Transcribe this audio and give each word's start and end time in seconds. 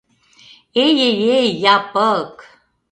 —Эй-эй-эй, 0.83 1.49
Япык! 1.75 2.33